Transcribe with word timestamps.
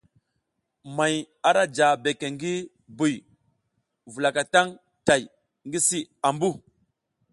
May 0.95 1.15
ara 1.49 1.63
ja 1.77 1.87
beke 2.03 2.27
ngi 2.35 2.53
buy 2.97 3.13
wulaka 4.13 4.41
tang 4.53 4.69
tay 5.07 5.23
ngi 5.67 5.79
si 5.87 5.99
ambu. 6.27 6.49